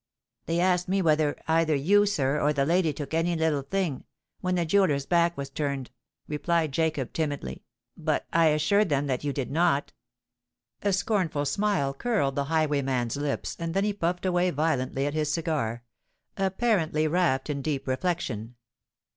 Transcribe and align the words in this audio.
"They 0.47 0.59
asked 0.59 0.87
me 0.89 1.03
whether 1.03 1.35
either 1.47 1.75
you, 1.75 2.07
sir, 2.07 2.41
or 2.41 2.53
the 2.53 2.65
lady 2.65 2.91
took 2.91 3.13
any 3.13 3.35
little 3.35 3.61
thing—when 3.61 4.55
the 4.55 4.65
jeweller's 4.65 5.05
back 5.05 5.37
was 5.37 5.51
turned," 5.51 5.91
replied 6.27 6.71
Jacob, 6.71 7.13
timidly; 7.13 7.65
"but 7.95 8.25
I 8.33 8.47
assured 8.47 8.89
them 8.89 9.05
that 9.05 9.23
you 9.23 9.31
did 9.31 9.51
not." 9.51 9.93
A 10.81 10.91
scornful 10.91 11.45
smile 11.45 11.93
curled 11.93 12.33
the 12.35 12.45
highwayman's 12.45 13.15
lips 13.15 13.55
and 13.59 13.75
then 13.75 13.83
he 13.83 13.93
puffed 13.93 14.25
away 14.25 14.49
violently 14.49 15.05
at 15.05 15.13
his 15.13 15.31
cigar—apparently 15.31 17.07
wrapped 17.07 17.47
in 17.47 17.61
deep 17.61 17.87
reflection. 17.87 18.55